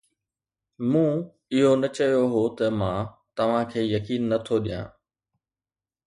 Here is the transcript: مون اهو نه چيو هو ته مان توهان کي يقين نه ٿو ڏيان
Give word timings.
مون 0.91 1.11
اهو 1.55 1.71
نه 1.81 1.87
چيو 1.95 2.21
هو 2.33 2.41
ته 2.57 2.65
مان 2.79 3.01
توهان 3.37 3.65
کي 3.71 3.81
يقين 3.95 4.21
نه 4.31 4.37
ٿو 4.45 4.55
ڏيان 4.65 4.85